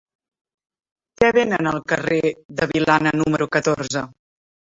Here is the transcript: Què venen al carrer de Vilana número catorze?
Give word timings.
Què 1.21 1.29
venen 1.37 1.69
al 1.73 1.77
carrer 1.93 2.31
de 2.63 2.69
Vilana 2.73 3.13
número 3.19 3.49
catorze? 3.59 4.05